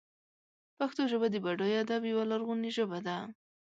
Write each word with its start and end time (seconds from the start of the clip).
پښتو 0.77 1.01
ژبه 1.11 1.27
د 1.31 1.35
بډای 1.45 1.73
ادب 1.83 2.01
یوه 2.11 2.23
لرغونې 2.31 2.69
ژبه 2.77 2.99
ده. 3.07 3.17